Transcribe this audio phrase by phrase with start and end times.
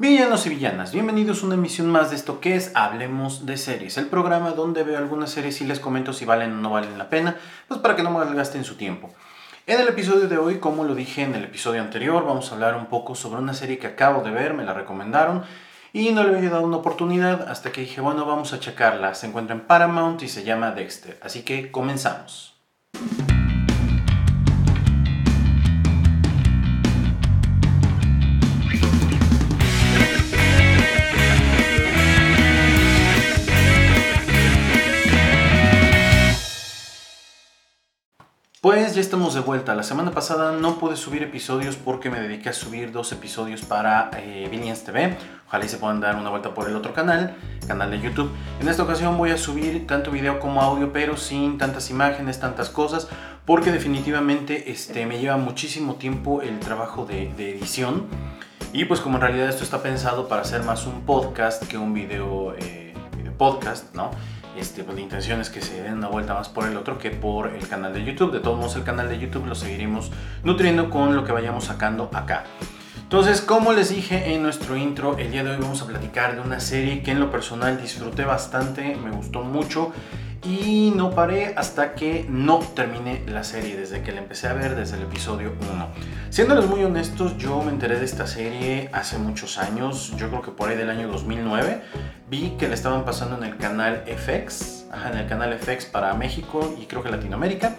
[0.00, 3.98] Villanos y villanas, bienvenidos a una emisión más de esto que es Hablemos de Series,
[3.98, 7.10] el programa donde veo algunas series y les comento si valen o no valen la
[7.10, 7.36] pena,
[7.68, 9.10] pues para que no me gasten su tiempo.
[9.66, 12.76] En el episodio de hoy, como lo dije en el episodio anterior, vamos a hablar
[12.76, 15.42] un poco sobre una serie que acabo de ver, me la recomendaron
[15.92, 19.14] y no le había dado una oportunidad hasta que dije, bueno, vamos a checarla.
[19.14, 22.58] Se encuentra en Paramount y se llama Dexter, así que comenzamos.
[38.62, 39.74] Pues ya estamos de vuelta.
[39.74, 44.10] La semana pasada no pude subir episodios porque me dediqué a subir dos episodios para
[44.18, 44.50] eh,
[44.84, 45.16] TV.
[45.46, 47.34] Ojalá y se puedan dar una vuelta por el otro canal,
[47.66, 48.30] canal de YouTube.
[48.60, 52.68] En esta ocasión voy a subir tanto video como audio, pero sin tantas imágenes, tantas
[52.68, 53.08] cosas,
[53.46, 58.08] porque definitivamente este, me lleva muchísimo tiempo el trabajo de, edición.
[58.74, 61.94] Y pues como en realidad esto está pensado para hacer más un podcast que un
[61.94, 64.10] video, eh, video podcast, ¿no?
[64.56, 67.10] Este, pues la intención es que se den una vuelta más por el otro que
[67.10, 68.32] por el canal de YouTube.
[68.32, 70.10] De todos modos, el canal de YouTube lo seguiremos
[70.44, 72.44] nutriendo con lo que vayamos sacando acá.
[73.10, 76.42] Entonces, como les dije en nuestro intro, el día de hoy vamos a platicar de
[76.42, 79.92] una serie que en lo personal disfruté bastante, me gustó mucho
[80.44, 84.76] y no paré hasta que no terminé la serie, desde que la empecé a ver
[84.76, 85.88] desde el episodio 1.
[86.30, 90.52] Siéndoles muy honestos, yo me enteré de esta serie hace muchos años, yo creo que
[90.52, 91.82] por ahí del año 2009,
[92.28, 96.72] vi que la estaban pasando en el canal FX, en el canal FX para México
[96.80, 97.74] y creo que Latinoamérica.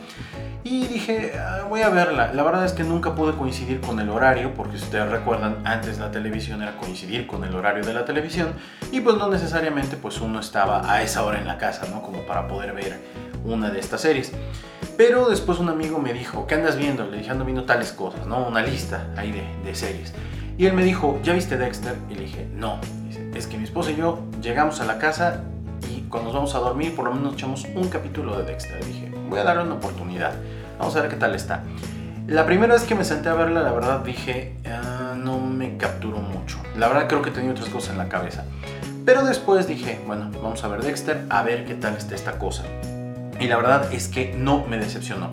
[0.65, 2.33] Y dije, ah, voy a verla.
[2.33, 5.97] La verdad es que nunca pude coincidir con el horario, porque si ustedes recuerdan, antes
[5.97, 8.53] la televisión era coincidir con el horario de la televisión.
[8.91, 12.01] Y pues no necesariamente pues uno estaba a esa hora en la casa, ¿no?
[12.01, 12.99] Como para poder ver
[13.45, 14.33] una de estas series.
[14.97, 17.05] Pero después un amigo me dijo, ¿qué andas viendo?
[17.05, 18.47] Le dije, ando viendo tales cosas, ¿no?
[18.47, 19.31] Una lista ahí
[19.63, 20.13] de, series.
[20.57, 21.95] Y él me dijo, ¿ya viste Dexter?
[22.09, 22.79] Y le dije, no.
[23.33, 25.43] es que mi esposa y yo llegamos a la casa
[25.89, 28.79] y cuando nos vamos a dormir por lo menos echamos un capítulo de Dexter.
[28.83, 30.33] Y dije, voy a darle una oportunidad.
[30.77, 31.63] Vamos a ver qué tal está.
[32.27, 36.19] La primera vez que me senté a verla, la verdad dije, ah, no me capturó
[36.19, 36.59] mucho.
[36.77, 38.45] La verdad creo que tenía otras cosas en la cabeza.
[39.05, 42.63] Pero después dije, bueno, vamos a ver Dexter, a ver qué tal está esta cosa.
[43.41, 45.31] Y la verdad es que no me decepcionó.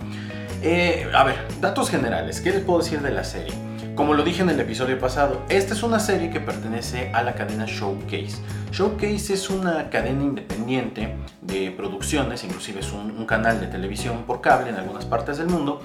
[0.62, 3.52] Eh, a ver, datos generales, ¿qué les puedo decir de la serie?
[3.94, 7.34] Como lo dije en el episodio pasado, esta es una serie que pertenece a la
[7.34, 8.38] cadena Showcase.
[8.72, 14.70] Showcase es una cadena independiente de producciones, inclusive es un, canal de televisión por cable
[14.70, 15.82] en algunas partes del mundo,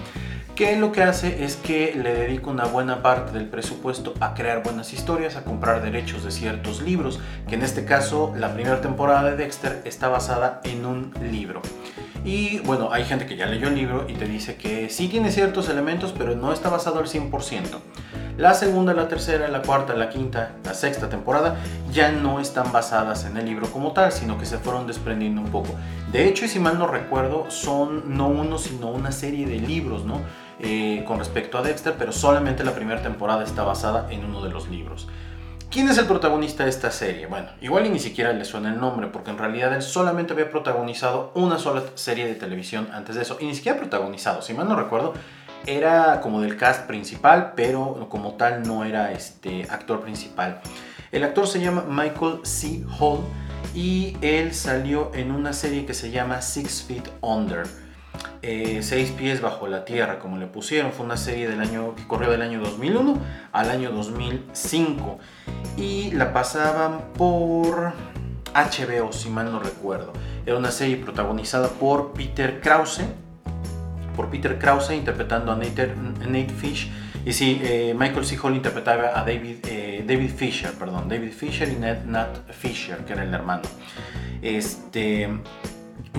[0.56, 4.64] que lo que hace es que le dedica una buena parte del presupuesto a crear
[4.64, 7.20] buenas historias, a comprar derechos de ciertos libros,
[7.50, 11.62] que en este caso la primera temporada de Dexter está basada en un libro.
[12.26, 15.32] Y bueno, hay gente que ya leyó el libro y te dice que sí tiene
[15.32, 17.80] ciertos elementos, pero no está basado al 100%.
[18.38, 21.58] La segunda, la tercera, la cuarta, la quinta, la sexta temporada
[21.92, 25.52] ya no están basadas en el libro como tal, sino que se fueron desprendiendo un
[25.52, 25.76] poco.
[26.12, 30.04] De hecho, y si mal no recuerdo, son no uno, sino una serie de libros,
[30.04, 30.22] ¿no?
[30.60, 34.50] Eh, con respecto a Dexter, pero solamente la primera temporada está basada en uno de
[34.50, 35.08] los libros.
[35.74, 37.26] ¿Quién es el protagonista de esta serie?
[37.26, 40.52] Bueno, igual y ni siquiera le suena el nombre, porque en realidad él solamente había
[40.52, 44.70] protagonizado una sola serie de televisión antes de eso, y ni siquiera protagonizado, si mal
[44.70, 45.16] no recuerdo,
[45.66, 50.62] era como del cast principal, pero como tal no era este actor principal.
[51.12, 52.84] El actor se llama Michael C.
[53.00, 53.22] Hall
[53.74, 57.66] y él salió en una serie que se llama Six Feet Under.
[58.42, 60.92] Eh, seis pies bajo la tierra, como le pusieron.
[60.92, 63.18] Fue una serie del año que corrió del año 2001
[63.54, 65.18] al año 2005
[65.78, 67.94] y la pasaban por
[68.54, 70.12] HBO, si mal no recuerdo.
[70.46, 73.04] Era una serie protagonizada por Peter Krause,
[74.16, 75.96] por Peter Krause interpretando a Nate,
[76.28, 76.92] Nate Fish.
[77.26, 78.38] Y sí, eh, Michael C.
[78.44, 83.34] Hall interpretaba a David, eh, Fisher, perdón, David Fisher y Nat Fisher, que era el
[83.34, 83.62] hermano.
[84.42, 85.30] Este,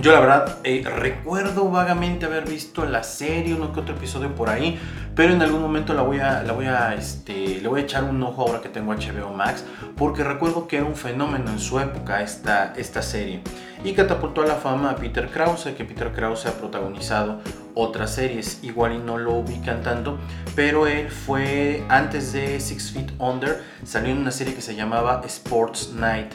[0.01, 4.49] yo la verdad eh, recuerdo vagamente haber visto la serie, uno que otro episodio por
[4.49, 4.77] ahí,
[5.15, 8.03] pero en algún momento la voy a, la voy a, este, le voy a echar
[8.03, 9.63] un ojo ahora que tengo HBO Max,
[9.95, 13.41] porque recuerdo que era un fenómeno en su época esta, esta serie.
[13.85, 17.39] Y catapultó a la fama a Peter Krause, que Peter Krause ha protagonizado
[17.73, 20.17] otras series, igual y no lo ubican tanto,
[20.55, 25.21] pero él fue, antes de Six Feet Under, salió en una serie que se llamaba
[25.25, 26.33] Sports Night.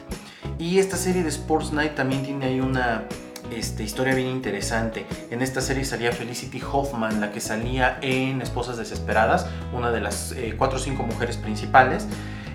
[0.59, 3.05] Y esta serie de Sports Night también tiene ahí una
[3.53, 5.07] este, historia bien interesante.
[5.31, 10.33] En esta serie salía Felicity Hoffman, la que salía en Esposas Desesperadas, una de las
[10.33, 12.07] eh, cuatro o cinco mujeres principales.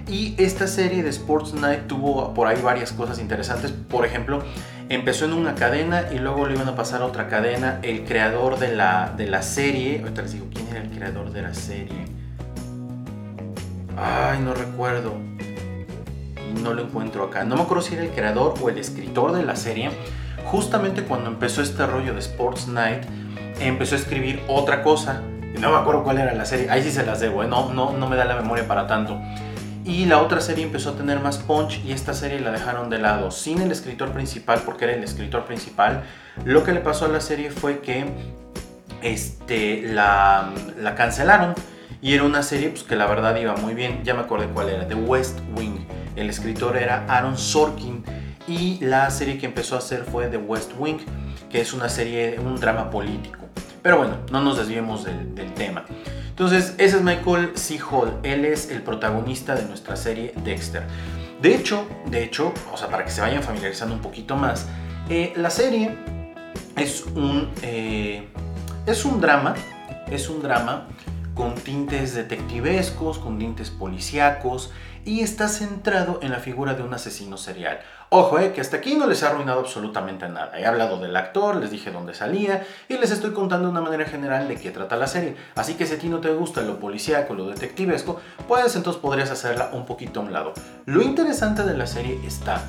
[0.07, 3.71] Y esta serie de Sports Night tuvo por ahí varias cosas interesantes.
[3.71, 4.43] Por ejemplo,
[4.89, 7.79] empezó en una cadena y luego le iban a pasar a otra cadena.
[7.81, 11.41] El creador de la, de la serie, ahorita les digo quién era el creador de
[11.41, 12.05] la serie.
[13.97, 15.13] Ay, no recuerdo.
[16.61, 17.43] no lo encuentro acá.
[17.43, 19.89] No me acuerdo si era el creador o el escritor de la serie.
[20.45, 23.03] Justamente cuando empezó este rollo de Sports Night,
[23.59, 25.21] empezó a escribir otra cosa.
[25.59, 26.69] No me acuerdo cuál era la serie.
[26.69, 27.47] Ahí sí se las debo, ¿eh?
[27.47, 29.19] no, no, no me da la memoria para tanto.
[29.85, 32.97] Y la otra serie empezó a tener más punch y esta serie la dejaron de
[32.97, 36.03] lado, sin el escritor principal, porque era el escritor principal.
[36.43, 38.05] Lo que le pasó a la serie fue que
[39.03, 41.53] este, la, la cancelaron
[42.01, 44.03] y era una serie pues, que la verdad iba muy bien.
[44.03, 45.85] Ya me acordé cuál era, The West Wing.
[46.15, 48.03] El escritor era Aaron Sorkin
[48.47, 50.99] y la serie que empezó a hacer fue The West Wing,
[51.49, 53.39] que es una serie, un drama político.
[53.81, 55.85] Pero bueno, no nos desviemos del, tema.
[56.29, 57.79] Entonces, ese es Michael C.
[57.79, 58.19] Hall.
[58.23, 60.83] Él es el protagonista de nuestra serie Dexter.
[61.41, 64.67] De hecho, de hecho, o sea, para que se vayan familiarizando un poquito más,
[65.09, 65.95] eh, la serie
[66.75, 68.27] es un, eh,
[68.87, 69.53] es un drama,
[70.09, 70.87] es un drama
[71.35, 74.71] con tintes detectivescos, con tintes policíacos
[75.03, 77.79] y está centrado en la figura de un asesino serial.
[78.17, 80.57] Ojo, eh, que hasta aquí no les ha arruinado absolutamente nada.
[80.57, 84.05] He hablado del actor, les dije dónde salía y les estoy contando de una manera
[84.05, 85.35] general de qué trata la serie.
[85.55, 89.31] Así que si a ti no te gusta lo policíaco, lo detectivesco, pues entonces podrías
[89.31, 90.53] hacerla un poquito a un lado.
[90.85, 92.63] Lo interesante de la serie está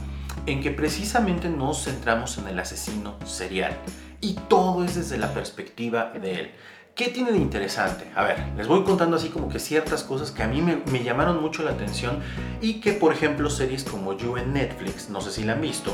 [0.46, 3.72] en que precisamente nos centramos en el asesino serial
[4.20, 6.50] y todo es desde la perspectiva de él.
[6.96, 8.10] ¿Qué tiene de interesante?
[8.14, 11.42] A ver, les voy contando así como que ciertas cosas que a mí me, llamaron
[11.42, 12.20] mucho la atención
[12.62, 15.92] y que, por ejemplo, series como You en Netflix, no sé si la han visto,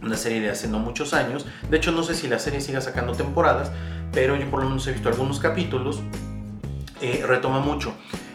[0.00, 2.80] una serie de hace no muchos años, de hecho no sé si la serie siga
[2.80, 3.72] sacando temporadas,
[4.12, 5.98] pero yo por lo menos he visto algunos capítulos,
[7.00, 7.92] eh, retoma mucho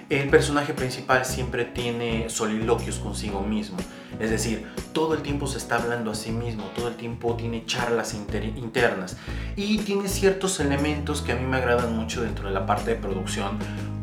[0.10, 3.78] el personaje principal siempre tiene soliloquios consigo mismo.
[4.20, 7.66] Es decir, todo el tiempo se está hablando a sí mismo, todo el tiempo tiene
[7.66, 9.18] charlas internas
[9.56, 12.96] y tiene ciertos elementos que a mí me agradan mucho dentro de la parte de
[12.96, 13.60] producción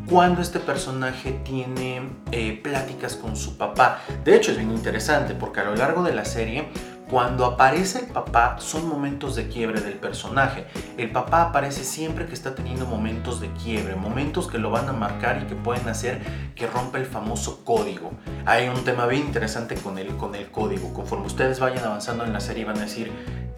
[0.07, 4.01] cuando este personaje tiene eh, pláticas con su papá.
[4.23, 6.67] De hecho es bien interesante porque a lo largo de la serie
[7.09, 10.65] cuando aparece el papá son momentos de quiebre del personaje.
[10.97, 14.93] El papá aparece siempre que está teniendo momentos de quiebre, momentos que lo van a
[14.93, 16.21] marcar y que pueden hacer
[16.55, 18.11] que rompa el famoso código.
[18.45, 20.93] Hay un tema bien interesante con el, con el código.
[20.93, 23.11] Conforme ustedes vayan avanzando en la serie van a decir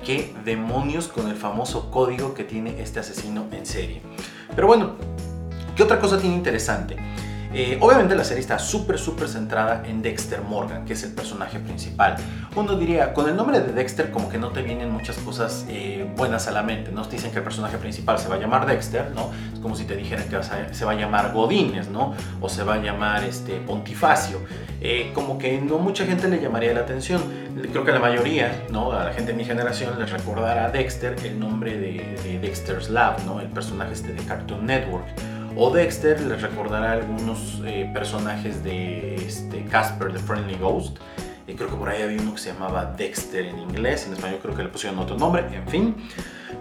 [0.03, 4.01] qué demonios con el famoso código que tiene este asesino en serie.
[4.55, 4.95] Pero bueno,
[5.75, 6.97] ¿qué otra cosa tiene interesante?
[7.53, 11.59] Eh, obviamente la serie está súper, súper centrada en Dexter Morgan, que es el personaje
[11.59, 12.15] principal.
[12.55, 16.09] Uno diría, con el nombre de Dexter como que no te vienen muchas cosas eh,
[16.15, 17.03] buenas a la mente, ¿no?
[17.03, 19.31] Te dicen que el personaje principal se va a llamar Dexter, ¿no?
[19.53, 20.37] Es como si te dijeran que
[20.73, 22.13] se va a llamar Godines, ¿no?
[22.41, 24.39] O se va a llamar este, Pontifacio.
[24.81, 27.21] Eh, como que no mucha gente le llamaría la atención.
[27.71, 28.91] Creo que la mayoría, ¿no?
[28.91, 32.89] A la gente de mi generación les recordará a Dexter el nombre de, de Dexter's
[32.89, 33.39] Lab, ¿no?
[33.39, 35.05] El personaje este de Cartoon Network.
[35.55, 40.97] O Dexter les recordará algunos eh, personajes de este, Casper the Friendly Ghost.
[41.47, 44.39] y creo que por ahí había uno que se llamaba Dexter en inglés, en español
[44.41, 45.95] creo que le pusieron otro nombre, en fin.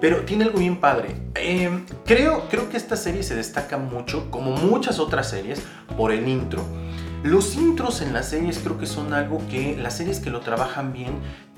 [0.00, 1.09] Pero tiene algo bien padre.
[1.35, 5.62] Em, creo, creo que esta serie se destaca mucho, como muchas otras series,
[5.97, 6.62] por el intro.
[7.23, 10.93] Los intros en las series creo que son algo que las series que lo trabajan
[10.93, 11.15] bien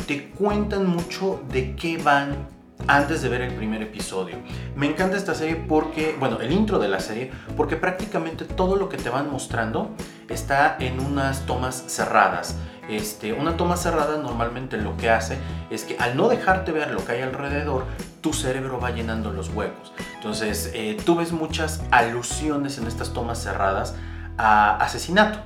[0.07, 2.49] te cuentan mucho de qué van
[2.87, 4.37] antes de ver el primer episodio.
[4.77, 8.89] Me encanta esta serie porque, bueno, el intro de la serie, porque prácticamente todo lo
[8.89, 9.91] que te van mostrando
[10.29, 12.57] está en unas tomas cerradas.
[12.89, 15.37] Este, una toma cerrada normalmente lo que hace
[15.69, 17.85] es que al no dejarte ver lo que hay alrededor,
[18.23, 19.93] tu cerebro va llenando los huecos.
[20.15, 23.95] Entonces, eh, tú ves muchas alusiones en estas tomas cerradas
[24.39, 25.41] a asesinato.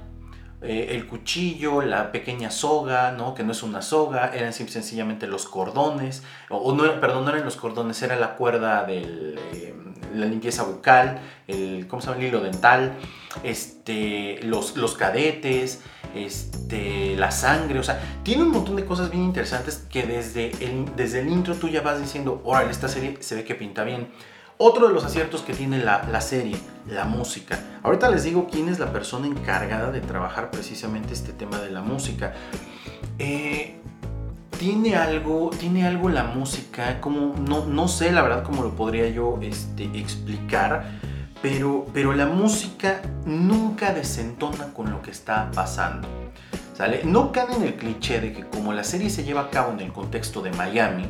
[0.65, 3.35] Eh, el cuchillo, la pequeña soga, ¿no?
[3.35, 7.57] que no es una soga, eran sencillamente los cordones, o, no, perdón, no eran los
[7.57, 9.01] cordones, era la cuerda de
[9.53, 9.75] eh,
[10.15, 12.21] la limpieza bucal, el, ¿cómo se llama?
[12.21, 12.93] el hilo dental,
[13.43, 15.81] este, los, los cadetes,
[16.15, 20.95] este, la sangre, o sea, tiene un montón de cosas bien interesantes que desde el,
[20.95, 24.09] desde el intro tú ya vas diciendo, órale, esta serie se ve que pinta bien.
[24.65, 27.59] Otro de los aciertos que tiene la, serie, la música.
[27.83, 31.83] Ahorita les digo quién es la persona encargada de trabajar precisamente este tema de la
[31.83, 32.33] música.
[33.19, 33.81] Eh,
[34.61, 39.09] tiene algo, tiene algo la música, como no, no sé la verdad cómo lo podría
[39.09, 40.85] yo este, explicar,
[41.43, 46.07] pero, pero la música nunca desentona con lo que está pasando.
[46.73, 47.03] ¿sale?
[47.03, 49.81] No cae en el cliché de que como la serie se lleva a cabo en
[49.81, 51.07] el contexto de Miami,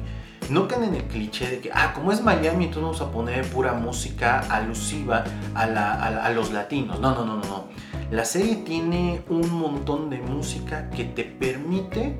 [0.50, 3.44] no caen en el cliché de que, ah, como es Miami, entonces vamos a poner
[3.46, 7.00] pura música alusiva a, los latinos.
[7.00, 7.64] No, no, no, no, no.
[8.10, 12.16] La serie tiene un montón de música que te permite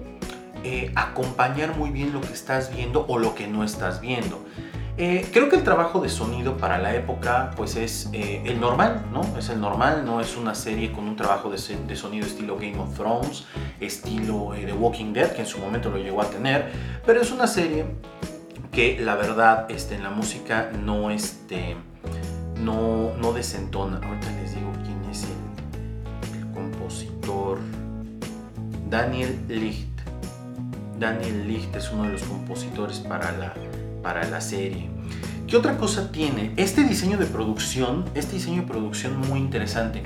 [0.65, 4.39] eh, acompañar muy bien lo que estás viendo o lo que no estás viendo.
[4.99, 9.07] Eh, creo que el trabajo de sonido para la época pues es eh, el normal,
[9.11, 9.23] ¿no?
[9.39, 12.95] Es el normal, no es una serie con un trabajo de, sonido estilo Game of
[12.95, 13.47] Thrones,
[13.81, 16.71] estilo The Walking Dead, que en su momento lo llegó a tener,
[17.07, 17.87] pero es una serie
[18.71, 21.77] que la verdad este, en la música no, este,
[22.61, 23.97] no, no desentona.
[23.97, 27.59] Ahorita les digo quién es el, compositor.
[28.91, 29.89] Daniel Licht.
[30.99, 33.55] Daniel Licht es uno de los compositores para la,
[34.03, 34.91] para la serie.
[35.47, 36.53] ¿Qué otra cosa tiene?
[36.57, 40.03] Este diseño de producción, este diseño de producción muy interesante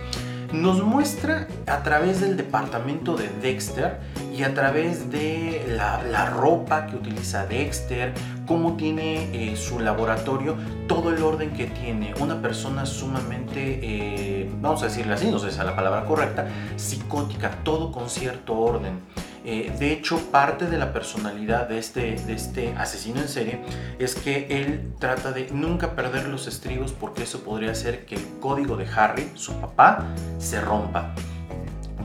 [0.52, 4.00] nos muestra a través del departamento de Dexter
[4.36, 8.12] y a través de la, ropa que utiliza Dexter,
[8.46, 12.14] cómo tiene eh, su laboratorio, todo el orden que tiene.
[12.20, 16.46] Una persona sumamente, eh, vamos a decirle así, no sé si es la palabra correcta,
[16.76, 19.00] psicótica, todo con cierto orden.
[19.48, 23.60] Eh, de hecho, parte de la personalidad de este, de este asesino en serie
[24.00, 28.26] es que él trata de nunca perder los estribos porque eso podría hacer que el
[28.40, 30.04] código de Harry, su papá,
[30.38, 31.14] se rompa.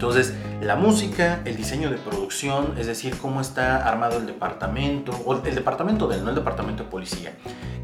[0.01, 5.35] Entonces, la música, el diseño de producción, es decir, cómo está armado el departamento, o
[5.35, 7.33] el departamento de él, no el departamento de policía.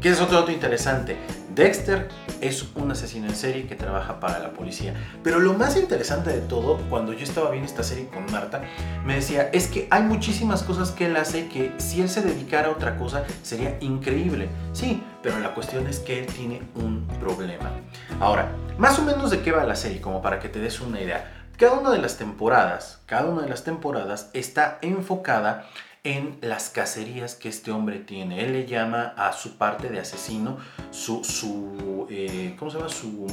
[0.00, 1.16] Que es otro dato interesante.
[1.54, 2.08] Dexter
[2.40, 4.94] es un asesino en serie que trabaja para la policía.
[5.22, 8.62] Pero lo más interesante de todo, cuando yo estaba viendo esta serie con Marta,
[9.06, 12.66] me decía, es que hay muchísimas cosas que él hace que si él se dedicara
[12.66, 14.48] a otra cosa sería increíble.
[14.72, 17.70] Sí, pero la cuestión es que él tiene un problema.
[18.18, 21.00] Ahora, más o menos de qué va la serie, como para que te des una
[21.00, 21.37] idea.
[21.58, 25.68] Cada una de las temporadas, cada una de las temporadas está enfocada
[26.04, 28.44] en las cacerías que este hombre tiene.
[28.44, 30.58] Él le llama a su parte de asesino
[30.92, 32.88] su, su eh, ¿cómo se llama?
[32.88, 33.26] Su,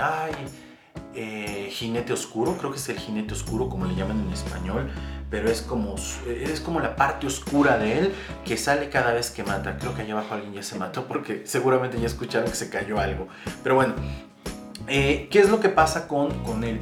[0.00, 0.32] ay,
[1.14, 4.90] eh, jinete oscuro, creo que es el jinete oscuro como le llaman en español,
[5.28, 8.14] pero es como, es como la parte oscura de él
[8.46, 9.76] que sale cada vez que mata.
[9.76, 12.98] Creo que allá abajo alguien ya se mató porque seguramente ya escucharon que se cayó
[12.98, 13.28] algo.
[13.62, 13.92] Pero bueno,
[14.88, 16.80] eh, ¿qué es lo que pasa con, con él?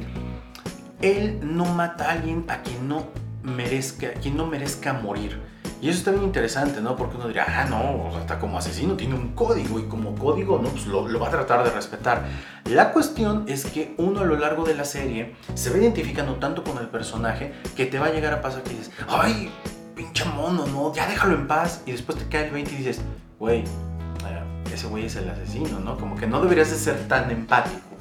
[1.05, 3.05] Él no mata a alguien a quien no
[3.43, 5.39] merezca, quien no merezca morir.
[5.79, 6.95] Y eso está bien interesante, ¿no?
[6.95, 10.69] Porque uno dirá, ah, no, hasta como asesino tiene un código y como código, no,
[10.69, 12.23] pues lo, va a tratar de respetar.
[12.71, 16.63] La cuestión es que uno a lo largo de la serie se va identificando tanto
[16.63, 19.51] con el personaje que te va a llegar a pasar que dices, ay,
[19.95, 21.83] pinche mono, no, ya déjalo en paz.
[21.85, 23.01] Y después te cae el 20 y dices,
[23.37, 25.99] güey, eh, ese güey es el asesino, ¿no?
[25.99, 27.95] Como que no deberías de ser tan empático.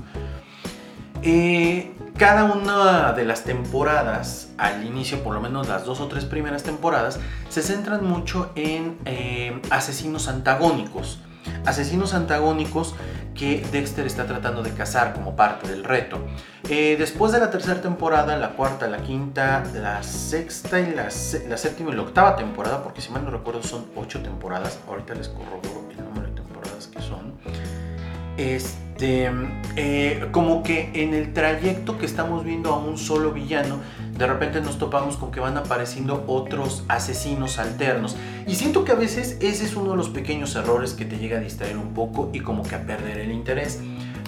[1.21, 6.25] Eh, cada una de las temporadas, al inicio, por lo menos las dos o tres
[6.25, 7.19] primeras temporadas,
[7.49, 11.19] se centran mucho en eh, asesinos antagónicos.
[11.67, 12.95] Asesinos antagónicos
[13.35, 16.19] que Dexter está tratando de cazar como parte del reto.
[16.69, 21.09] Eh, después de la tercera temporada, la cuarta, la quinta, la sexta y la,
[21.49, 25.15] la, séptima y la octava temporada, porque si mal no recuerdo son ocho temporadas, ahorita
[25.15, 27.35] les corroboro el número de temporadas que son.
[28.37, 29.29] Este, este,
[29.75, 33.79] eh, como que en el trayecto que estamos viendo a un solo villano,
[34.17, 38.17] de repente nos topamos con que van apareciendo otros asesinos alternos.
[38.47, 41.39] Y siento que a veces ese es uno de los pequeños errores que te llega
[41.39, 43.81] a distraer un poco y como que a perder el interés.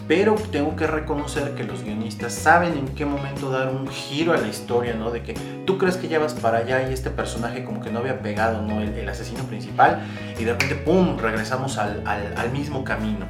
[0.08, 4.36] Pero tengo que reconocer que los guionistas saben en qué momento dar un giro a
[4.36, 5.12] la historia, ¿no?
[5.12, 8.00] De que tú crees que ya vas para allá y este personaje como que no
[8.00, 8.80] había pegado, ¿no?
[8.80, 10.02] El, asesino principal
[10.38, 13.26] y de repente, ¡pum!, regresamos al, al mismo camino.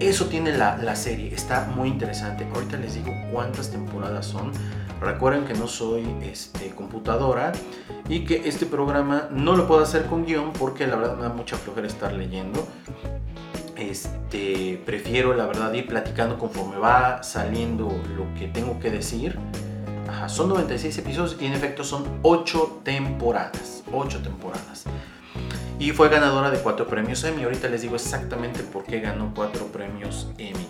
[0.00, 2.46] Eso tiene la, serie, está muy interesante.
[2.52, 4.52] Ahorita les digo cuántas temporadas son.
[5.00, 7.52] Recuerden que no soy este, computadora
[8.08, 11.28] y que este programa no lo puedo hacer con guion porque la verdad me da
[11.28, 12.66] mucha flojera estar leyendo.
[13.76, 19.38] Este, prefiero la verdad ir platicando conforme va saliendo lo que tengo que decir.
[20.28, 23.84] son 96 episodios y en efecto son 8 temporadas.
[23.92, 24.84] 8 temporadas
[25.78, 27.42] y fue ganadora de cuatro premios Emmy.
[27.42, 30.66] Ahorita les digo exactamente por qué ganó cuatro premios Emmy.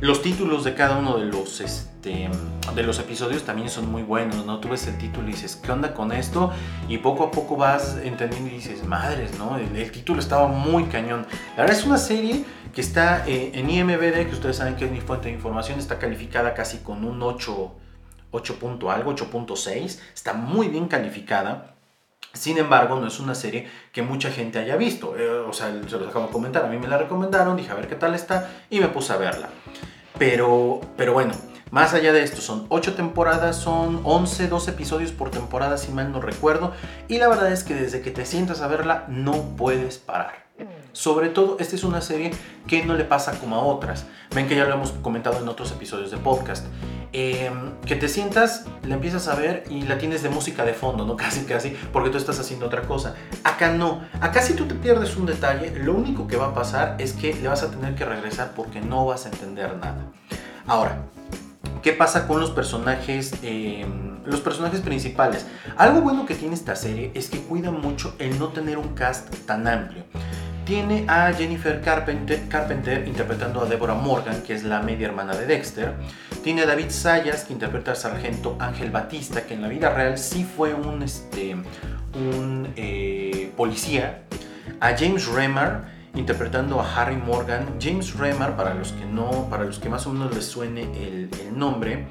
[0.00, 2.28] Los títulos de cada uno de los, este,
[2.74, 4.58] de los episodios también son muy buenos, ¿no?
[4.58, 6.52] Tú ves el título y dices, ¿qué onda con esto?
[6.88, 9.56] Y poco a poco vas entendiendo y dices, madres, ¿no?
[9.56, 11.24] El, título estaba muy cañón.
[11.56, 12.44] La verdad es una serie
[12.74, 15.98] que está eh, en IMBD, que ustedes saben que es mi fuente de información, está
[15.98, 17.72] calificada casi con un 8,
[18.32, 20.00] 8 punto algo, 8.6.
[20.12, 21.76] Está muy bien calificada.
[22.32, 25.16] Sin embargo, no es una serie que mucha gente haya visto.
[25.16, 26.64] Eh, o sea, se los acabo de comentar.
[26.64, 29.16] A mí me la recomendaron, dije a ver qué tal está y me puse a
[29.16, 29.48] verla.
[30.18, 31.34] Pero, pero bueno,
[31.70, 36.12] más allá de esto, son 8 temporadas, son 11, 12 episodios por temporada, si mal
[36.12, 36.72] no recuerdo.
[37.08, 40.42] Y la verdad es que desde que te sientas a verla, no puedes parar.
[40.92, 42.32] Sobre todo, esta es una serie
[42.66, 44.04] que no le pasa como a otras.
[44.34, 46.66] Ven que ya lo hemos comentado en otros episodios de podcast.
[47.12, 51.04] Em, que te sientas, la empiezas a ver y la tienes de música de fondo,
[51.04, 51.16] ¿no?
[51.22, 53.14] Casi, casi, porque tú estás haciendo otra cosa.
[53.44, 54.02] Acá no.
[54.20, 57.34] Acá si tú te pierdes un detalle, lo único que va a pasar es que
[57.34, 60.06] le vas a tener que regresar porque no vas a entender nada.
[60.66, 60.98] Ahora,
[61.82, 63.32] ¿qué pasa con los personajes?
[63.42, 65.46] Em, los personajes principales.
[65.76, 69.34] Algo bueno que tiene esta serie es que cuida mucho el no tener un cast
[69.46, 70.04] tan amplio.
[70.64, 75.46] Tiene a Jennifer Carpenter, Carpenter, interpretando a Deborah Morgan, que es la media hermana de
[75.46, 75.94] Dexter.
[76.42, 80.44] Tiene David Sayas, que interpreta al sargento Ángel Batista, que en la vida real sí
[80.44, 81.56] fue un, este,
[82.74, 84.24] eh, policía.
[84.80, 85.84] A James Remar,
[86.16, 87.76] interpretando a Harry Morgan.
[87.80, 91.30] James Remar, para los que no, para los que más o menos les suene el,
[91.40, 92.08] el nombre.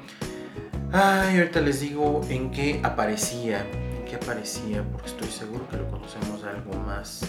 [0.92, 3.66] Ay, ahorita les digo en qué aparecía.
[3.98, 7.20] En qué aparecía, porque estoy seguro que lo conocemos algo más.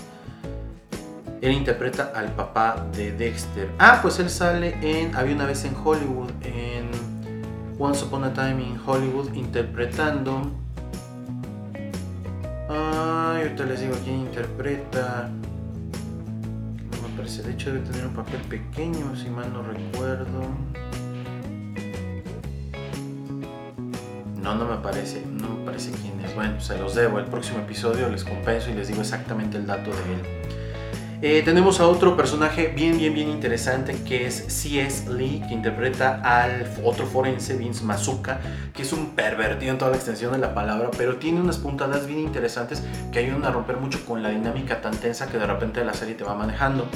[1.43, 3.69] Él interpreta al papá de Dexter.
[3.77, 6.89] Ah, pues él sale en Había una vez en Hollywood, en
[7.77, 10.53] Once Upon a Time in Hollywood, interpretando.
[12.69, 15.29] Ay, ahorita les digo quién interpreta.
[16.93, 20.47] No me parece, de hecho debe tener un papel pequeño, si mal no recuerdo.
[24.41, 26.33] No, no me parece, no me parece quién es.
[26.35, 27.19] Bueno, se los debo.
[27.19, 30.42] El próximo episodio les compenso y les digo exactamente el dato de él.
[31.25, 35.09] Eh, tenemos a otro personaje bien, bien, bien interesante que es C.S.
[35.09, 38.41] Lee, que interpreta al otro forense, Vince Mazuka,
[38.73, 42.07] que es un pervertido en toda la extensión de la palabra, pero tiene unas puntadas
[42.07, 45.85] bien interesantes que ayudan a romper mucho con la dinámica tan tensa que de repente
[45.85, 46.89] la serie te va manejando.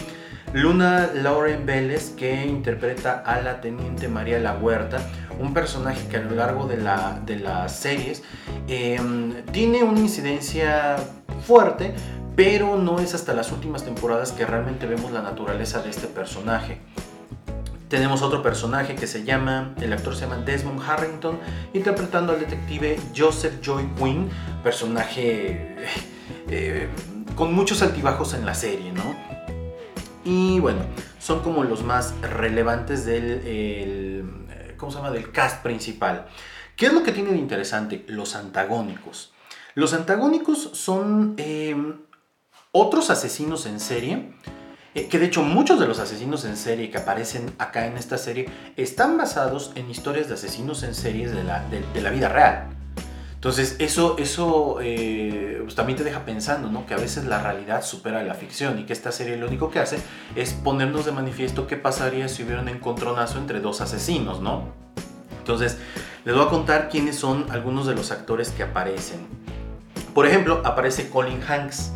[0.51, 5.00] Luna Lauren Vélez, que interpreta a la teniente María La Huerta,
[5.39, 8.24] un personaje que a lo largo de, la, de las series
[8.67, 10.98] em, tiene una incidencia
[11.46, 11.93] fuerte,
[12.38, 16.77] pero no es hasta las últimas temporadas que realmente vemos la naturaleza de este personaje.
[17.89, 21.39] Tenemos otro personaje que se llama, el actor se llama Desmond Harrington,
[21.74, 24.29] interpretando al detective Joseph Joy Quinn,
[24.62, 25.77] personaje
[26.48, 26.88] eh,
[27.36, 29.15] con muchos altibajos en la serie, ¿no?
[30.24, 30.82] Y bueno,
[31.20, 34.29] son como los más relevantes del,
[34.77, 35.10] ¿cómo se llama?
[35.10, 36.27] del cast principal.
[36.75, 38.06] ¿Qué es lo que tiene de interesante?
[38.08, 39.34] Los antagónicos.
[39.74, 41.75] Los antagónicos son eh,
[42.77, 44.29] otros asesinos en serie,
[44.93, 48.17] eh, que de hecho muchos de los asesinos en serie que aparecen acá en esta
[48.17, 52.69] serie están basados en historias de asesinos en series de la, vida real.
[53.35, 56.85] Entonces eso, eso eh, pues también te deja pensando, ¿no?
[56.85, 59.79] Que a veces la realidad supera la ficción y que esta serie lo único que
[59.79, 59.99] hace
[60.35, 64.73] es ponernos de manifiesto qué pasaría si hubiera un encontronazo entre dos asesinos, ¿no?
[65.39, 65.77] Entonces
[66.25, 69.27] les voy a contar quiénes son algunos de los actores que aparecen.
[70.13, 71.91] Por ejemplo, aparece Colin Hanks.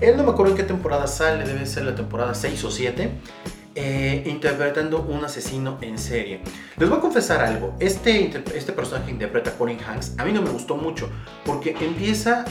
[0.00, 3.10] Él no me acuerdo en qué temporada sale, debe ser la temporada 6 o 7.
[3.78, 6.40] Eh, interpretando un asesino en serie.
[6.78, 10.40] Les voy a confesar algo, este, este personaje que interpreta Colin Hanks a mí no
[10.40, 11.10] me gustó mucho
[11.44, 12.46] porque empieza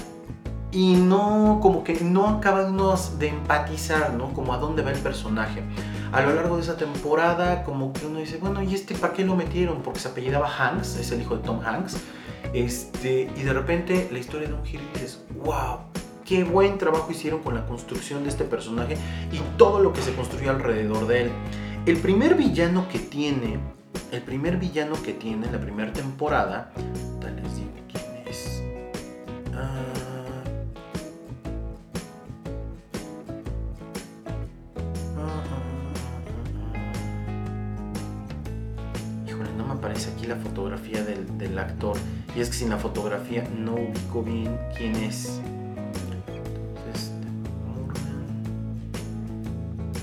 [0.72, 4.34] y no, como que no acabamos de empatizar, ¿no?
[4.34, 5.64] Como a dónde va el personaje.
[6.12, 9.26] A lo largo de esa temporada, como que uno dice, bueno, ¿y este para qué
[9.26, 9.82] lo metieron?
[9.82, 11.98] Porque se apellidaba Hanks, es el hijo de Tom Hanks.
[12.54, 15.80] Este, y de repente la historia de un giro y wow,
[16.26, 18.98] qué buen trabajo hicieron con la construcción de este personaje
[19.32, 21.32] y todo lo que se construyó alrededor de él.
[21.86, 23.60] El primer villano que tiene,
[24.12, 26.72] el primer villano que tiene en la primera temporada,
[27.22, 28.64] tal les digo quién es.
[29.54, 29.84] Ah,
[39.28, 41.98] Híjole, no me aparece aquí la fotografía del actor.
[42.36, 45.40] Y es que sin la fotografía no ubico bien quién es.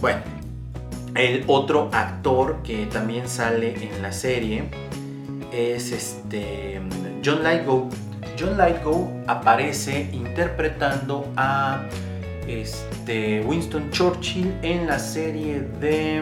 [0.03, 0.21] Bueno,
[1.15, 4.69] el otro actor que también sale en la serie
[5.53, 6.81] es este
[7.25, 7.89] John Lithgow.
[8.37, 11.85] John Lithgow aparece interpretando a
[12.49, 16.21] este, Winston Churchill en la serie de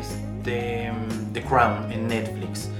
[0.00, 0.90] este,
[1.34, 2.70] The Crown en Netflix.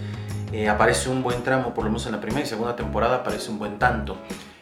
[0.54, 3.50] Eh, aparece un buen tramo, por lo menos en la primera y segunda temporada aparece
[3.50, 4.16] un buen tanto.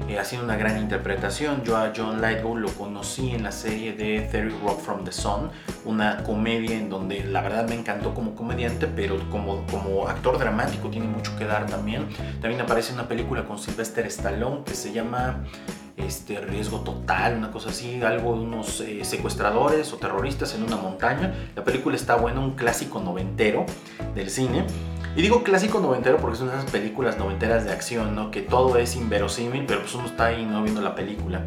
[0.08, 1.62] Eh, haciendo una gran interpretación.
[1.64, 5.50] Yo a John Lithgow lo conocí en la serie de Theory Rock from the Sun,
[5.84, 10.88] una comedia en donde la verdad me encantó como comediante, pero como, como actor dramático
[10.88, 12.08] tiene mucho que dar también.
[12.40, 15.44] También aparece una película con Sylvester Stallone que se llama
[15.98, 20.76] este, Riesgo Total, una cosa así, algo de unos eh, secuestradores o terroristas en una
[20.76, 21.34] montaña.
[21.54, 23.66] La película está buena, un clásico noventero
[24.14, 24.64] del cine.
[25.18, 28.30] Y digo clásico noventero porque son esas películas noventeras de acción, ¿no?
[28.30, 31.44] Que todo es inverosímil, pero pues uno está ahí no viendo la película.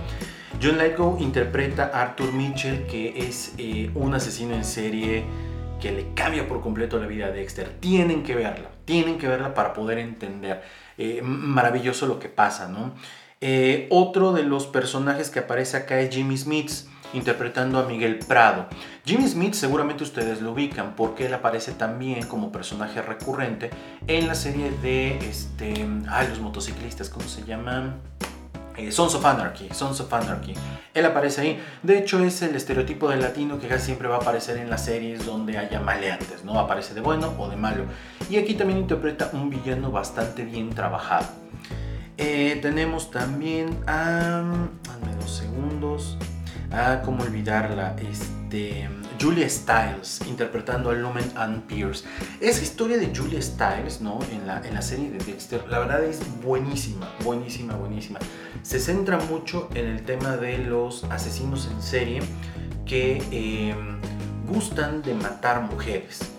[0.61, 5.23] John Lithgow interpreta a Arthur Mitchell, que es eh, un asesino en serie
[5.79, 7.69] que le cambia por completo la vida a Dexter.
[7.79, 10.63] Tienen que verla, tienen que verla para poder entender.
[10.97, 12.93] Eh, maravilloso lo que pasa, ¿no?
[13.39, 16.71] Eh, otro de los personajes que aparece acá es Jimmy Smith
[17.13, 18.67] interpretando a Miguel Prado.
[19.05, 23.69] Jimmy Smith seguramente ustedes lo ubican porque él aparece también como personaje recurrente
[24.07, 27.99] en la serie de este, ay, los motociclistas, ¿cómo se llaman?
[28.77, 29.69] Eh, Sons of Anarchy.
[30.93, 31.63] Él aparece ahí.
[31.83, 34.85] De hecho, es el estereotipo del latino que casi siempre va a aparecer en las
[34.85, 36.57] series donde haya maleantes, ¿no?
[36.57, 37.85] Aparece de bueno o de malo.
[38.29, 41.27] Y aquí también interpreta un villano bastante bien trabajado.
[42.17, 44.43] Eh, tenemos también a.
[44.83, 46.17] Dame dos segundos.
[46.71, 47.95] Ah, cómo olvidarla.
[47.99, 48.87] Este,
[49.19, 52.05] Julia Stiles interpretando a Lumen Ann Pierce.
[52.39, 54.19] Esa historia de Julia Stiles, ¿no?
[54.31, 58.19] En la, en la serie de Dexter, la verdad es buenísima, buenísima, buenísima.
[58.63, 62.21] Se centra mucho en el tema de los asesinos en serie
[62.85, 63.99] que em,
[64.47, 66.31] gustan de matar mujeres.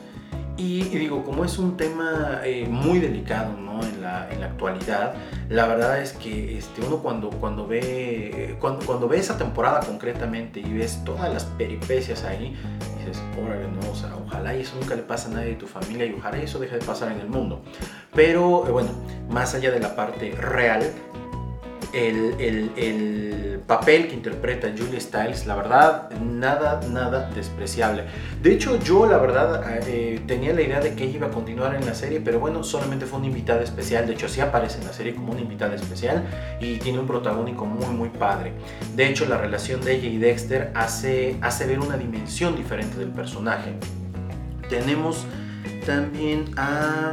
[0.57, 3.83] Y, digo, como es un tema eh, muy delicado ¿no?
[3.83, 5.15] en, la, en, la, actualidad,
[5.49, 10.61] la verdad es que este, uno cuando, cuando, ve, cuando, cuando ve esa temporada concretamente
[10.61, 12.55] y ves todas las peripecias ahí,
[12.99, 15.67] dices, órale, no, o sea, ojalá y eso nunca le pase a nadie de tu
[15.67, 17.62] familia y ojalá eso deje de pasar en el mundo.
[18.15, 18.91] Pero eh, bueno,
[19.31, 20.83] más allá de la parte real,
[21.93, 28.05] el, papel que interpreta Julia Stiles, la verdad, nada, nada despreciable.
[28.43, 31.75] De hecho, yo la verdad eh, tenía la idea de que ella iba a continuar
[31.75, 34.07] en la serie, pero bueno, solamente fue una invitada especial.
[34.07, 36.25] De hecho, sí aparece en la serie como una invitada especial
[36.61, 38.53] y tiene un protagónico muy, muy padre.
[38.97, 43.11] De hecho, la relación de ella y Dexter hace, hace ver una dimensión diferente del
[43.11, 43.73] personaje.
[44.69, 45.25] Tenemos
[45.87, 47.13] también a...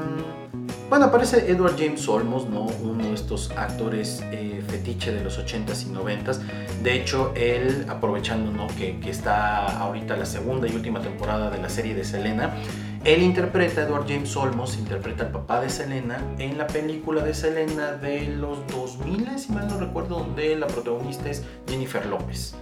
[0.89, 2.65] Bueno, aparece Edward James Olmos, ¿no?
[2.81, 6.39] uno de estos actores eh, fetiche de los 80s y 90s.
[6.81, 8.65] De hecho, él, aprovechando ¿no?
[8.75, 12.55] que, está ahorita la segunda y última temporada de la serie de Selena,
[13.03, 17.91] él interpreta, Edward James Olmos, interpreta al papá de Selena en la película de Selena
[17.91, 22.55] de los 2000, si mal no recuerdo, donde la protagonista es Jennifer López.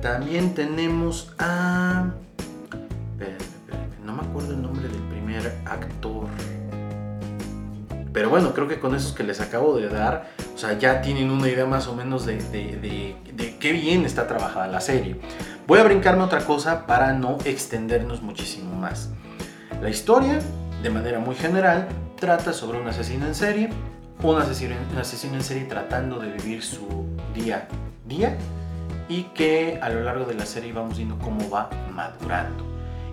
[0.00, 2.06] También tenemos a...
[4.02, 6.26] No me acuerdo el nombre del primer actor.
[8.12, 11.30] Pero bueno, creo que con esos que les acabo de dar, o sea, ya tienen
[11.30, 15.16] una idea más o menos de, de, qué bien está trabajada la serie.
[15.66, 19.10] Voy a brincarme otra cosa para no extendernos muchísimo más.
[19.80, 20.40] La historia,
[20.82, 23.70] de manera muy general, trata sobre un asesino en serie,
[24.22, 28.36] un asesino, un asesino en serie tratando de vivir su día a día
[29.08, 32.64] y que a lo largo de la serie vamos viendo cómo va madurando.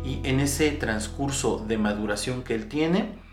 [0.04, 3.27] Y en ese transcurso de maduración que él tiene,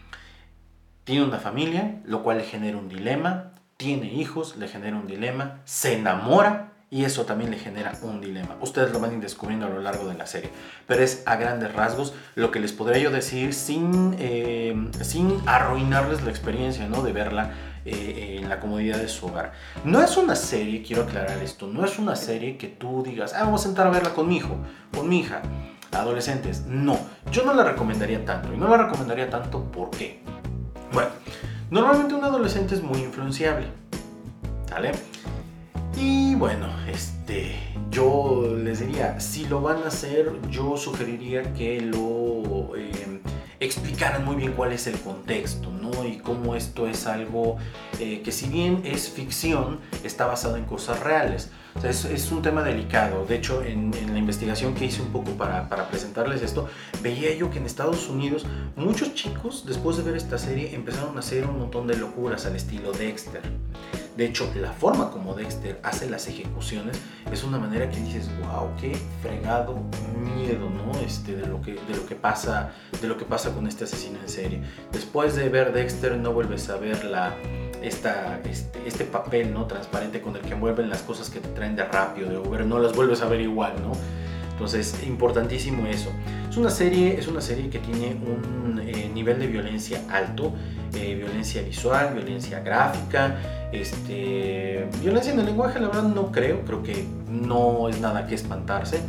[1.05, 5.61] tiene una familia, lo cual le genera un dilema, tiene hijos, le genera un dilema,
[5.64, 8.57] se enamora y eso también le genera un dilema.
[8.61, 10.51] Ustedes lo van a ir descubriendo a lo largo de la serie,
[10.87, 16.23] pero es a grandes rasgos lo que les podría yo decir sin, eh, sin arruinarles
[16.23, 17.03] la experiencia ¿no?
[17.03, 17.51] de verla
[17.85, 19.53] eh, en la comodidad de su hogar.
[19.85, 23.43] No es una serie, quiero aclarar esto, no es una serie que tú digas, ah,
[23.45, 24.57] vamos a sentar a verla con mi hijo,
[24.95, 25.43] con mi hija,
[25.90, 26.62] adolescentes.
[26.67, 26.99] No,
[27.31, 28.53] yo no la recomendaría tanto.
[28.55, 30.23] Y no la recomendaría tanto ¿por qué?
[30.94, 31.11] Bueno,
[31.72, 33.66] normalmente un adolescente es muy influenciable,
[34.70, 34.92] ¿vale?
[35.96, 37.57] Y bueno, este,
[37.90, 43.13] yo les diría, si lo van a hacer, yo sugeriría que lo eh,
[43.64, 46.05] explicaran muy bien cuál es el contexto, ¿no?
[46.05, 47.57] Y cómo esto es algo
[47.98, 51.50] eh, que si bien es ficción, está basado en cosas reales.
[51.74, 53.27] O sea, es, un tema delicado.
[53.27, 56.68] De hecho, en, la investigación que hice un poco para, para, presentarles esto,
[57.03, 58.46] veía yo que en Estados Unidos
[58.77, 62.55] muchos chicos, después de ver esta serie, empezaron a hacer un montón de locuras al
[62.55, 63.42] estilo Dexter.
[64.16, 66.96] De hecho, la forma como Dexter hace las ejecuciones
[67.33, 69.83] es una manera que dices, wow, qué fregado
[70.16, 70.96] miedo, ¿no?
[71.00, 74.20] Este, de, lo que, de, lo que pasa, de lo que pasa con este asesino
[74.20, 74.61] en serie.
[74.92, 77.35] Después de ver Dexter, no vuelves a ver la,
[77.83, 79.66] esta, este, este, papel ¿no?
[79.66, 82.79] transparente con el que envuelven las cosas que te traen de rápido, de Uber, no
[82.79, 83.92] las vuelves a ver igual, ¿no?
[84.53, 86.11] Entonces, importantísimo eso.
[86.48, 90.53] Es una serie, es una serie que tiene un eh, nivel de violencia alto,
[90.94, 96.82] eh, violencia visual, violencia gráfica, este, violencia en el lenguaje, la verdad no creo, creo
[96.82, 99.00] que no es nada que espantarse,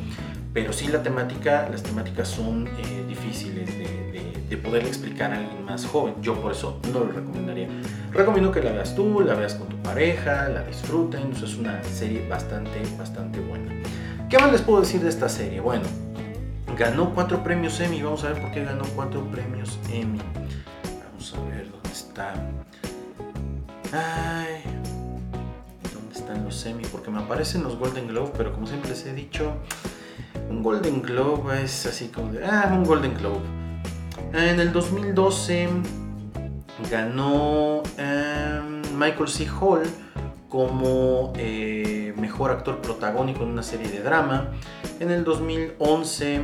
[0.54, 4.06] pero sí la temática, las temáticas son eh, difíciles de,
[4.50, 6.16] de poder explicar a alguien más joven.
[6.22, 7.68] Yo por eso no lo recomendaría.
[8.12, 11.32] Recomiendo que la veas tú, la veas con tu pareja, la disfruten.
[11.32, 13.72] es una serie bastante, bastante buena.
[14.30, 15.60] ¿Qué más les puedo decir de esta serie?
[15.60, 15.84] Bueno,
[16.78, 18.02] ganó cuatro premios Emmy.
[18.02, 20.20] Vamos a ver por qué ganó cuatro premios Emmy.
[21.10, 22.34] Vamos a ver dónde está.
[25.94, 26.84] ¿Dónde están los Emmy?
[26.92, 29.54] Porque me aparecen los Golden Globe, pero como siempre les he dicho,
[30.50, 33.42] un Golden Globe es así como de, ah, un Golden Globe.
[34.34, 35.70] En el 2012
[36.92, 39.48] ganó em, Michael C.
[39.48, 39.84] Hall
[40.50, 44.52] como eh, mejor actor protagónico en una serie de drama.
[45.00, 46.42] En el 2011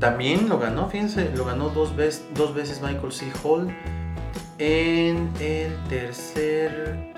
[0.00, 3.32] también lo ganó, fíjense, lo ganó dos veces, dos veces Michael C.
[3.42, 3.68] Hall.
[4.58, 7.14] En el tercer...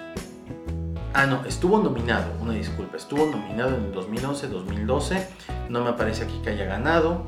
[1.14, 5.29] Ah, no, estuvo nominado, una disculpa, estuvo nominado en el 2011, 2012,
[5.68, 7.27] no me aparece aquí que haya ganado.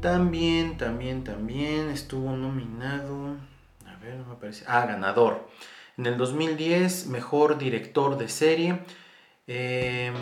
[0.00, 3.36] También, también, también estuvo nominado,
[3.86, 5.46] a ver, no me aparece, ah, ganador.
[5.98, 8.80] En el 2010, mejor director de serie,
[9.46, 10.14] em,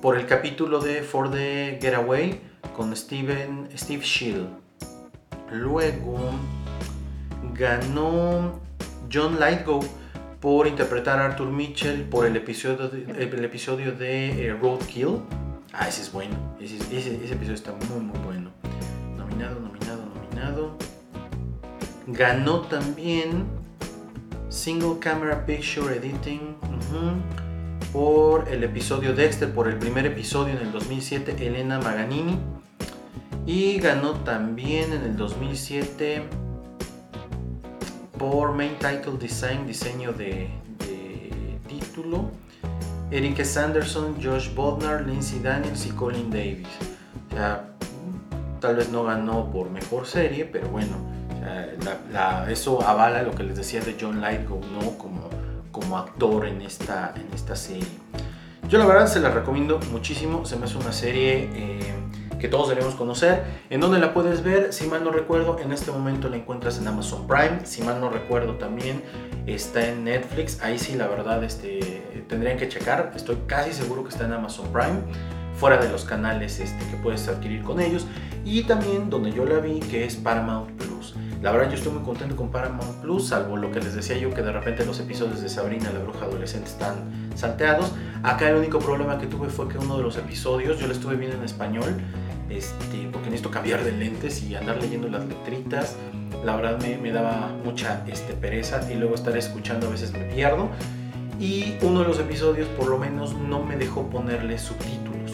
[0.00, 2.40] por el capítulo de For the Getaway
[2.76, 4.48] con Steven, Steve Shield.
[5.52, 6.18] Luego
[7.54, 8.60] ganó
[9.12, 9.80] John Lightgo
[10.40, 15.20] por interpretar a Arthur Mitchell por el episodio de, episodio de eh, Roadkill.
[15.72, 16.34] Ah, ese es bueno.
[16.60, 18.50] Ese, episodio está muy, muy bueno.
[19.16, 20.76] Nominado, nominado, nominado.
[22.08, 23.44] Ganó también
[24.48, 26.56] Single Camera Picture Editing
[27.92, 32.38] por el episodio Dexter, por el primer episodio en el 2007, Elena Maganini.
[33.46, 36.41] Y ganó también en el 2007
[38.22, 40.48] por Main Title Design, diseño de,
[41.66, 42.30] título,
[43.10, 46.68] Eric Sanderson, Josh Bodnar, Lindsay Daniels y Colin Davis.
[47.32, 47.64] O sea,
[48.60, 50.94] tal vez no ganó por mejor serie, pero bueno,
[52.48, 54.96] eso avala lo que les decía de John Lithgow, ¿no?
[54.98, 55.28] Como,
[55.72, 57.98] como actor en esta, en esta serie.
[58.68, 61.50] Yo la verdad se la recomiendo muchísimo, se me hace una serie...
[61.54, 62.01] Eh,
[62.42, 63.44] que todos debemos conocer.
[63.70, 64.72] ¿En dónde la puedes ver?
[64.72, 67.60] Si mal no recuerdo, en este momento la encuentras en Amazon Prime.
[67.62, 69.00] Si mal no recuerdo también
[69.46, 70.60] está en Netflix.
[70.60, 73.12] Ahí sí, la verdad, este, tendrían que checar.
[73.14, 75.02] Estoy casi seguro que está en Amazon Prime.
[75.54, 78.08] Fuera de los canales este, que puedes adquirir con ellos.
[78.44, 81.14] Y también donde yo la vi, que es Paramount Plus.
[81.42, 84.32] La verdad yo estoy muy contento con Paramount Plus, salvo lo que les decía yo
[84.32, 87.92] que de repente los episodios de Sabrina la bruja adolescente están salteados.
[88.22, 91.16] Acá el único problema que tuve fue que uno de los episodios yo lo estuve
[91.16, 91.96] viendo en español
[92.48, 95.96] este, porque necesito cambiar de lentes y andar leyendo las letritas.
[96.44, 100.70] La verdad me, daba mucha este, pereza y luego estar escuchando a veces me pierdo.
[101.38, 105.32] Y uno de los episodios por lo menos no me dejó ponerle subtítulos.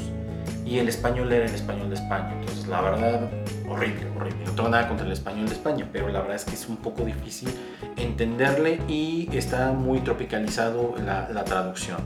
[0.64, 2.35] Y el español era el español de España.
[2.40, 3.31] Entonces la verdad,
[3.68, 4.44] horrible, horrible.
[4.44, 6.77] No tengo nada contra el español de España, pero la verdad es que es un
[6.77, 7.49] poco difícil
[7.97, 11.99] entenderle y está muy tropicalizado la, la traducción.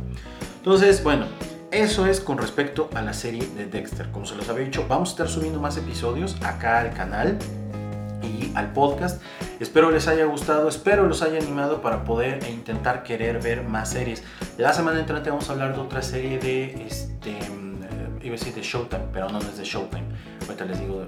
[0.58, 1.26] Entonces, bueno,
[1.72, 4.10] eso es con respecto a la serie de Dexter.
[4.10, 7.38] Como se los había dicho, vamos a estar subiendo más episodios acá al canal
[8.22, 9.22] y al podcast.
[9.58, 13.90] Espero les haya gustado, espero los haya animado para poder e intentar querer ver más
[13.90, 14.22] series.
[14.58, 18.54] La semana entrante vamos a hablar de otra serie de este eh, iba a decir
[18.54, 20.04] de Showtime, pero no, es de Showtime.
[20.46, 21.00] Ahorita les digo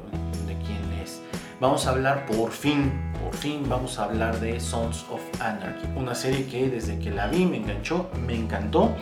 [0.47, 1.21] de quién es.
[1.61, 6.47] Vamos a hablar por fin fin vamos a hablar de Sons of Anarchy, una serie
[6.47, 8.95] que desde que la vi me enganchó, me encantó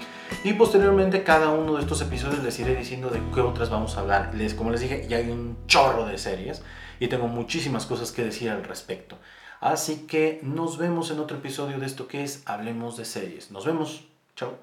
[0.44, 4.00] y posteriormente cada uno de estos episodios les iré diciendo de qué otras vamos a
[4.00, 4.34] hablar.
[4.34, 6.62] Les, como les dije, ya hay un chorro de series
[6.98, 9.18] y tengo muchísimas cosas que decir al respecto.
[9.60, 13.50] Así que nos vemos en otro episodio de esto que es Hablemos de series.
[13.50, 14.04] Nos vemos.
[14.34, 14.58] Chao.